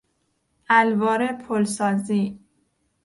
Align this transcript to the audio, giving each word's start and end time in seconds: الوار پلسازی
الوار 0.69 1.27
پلسازی 1.33 2.39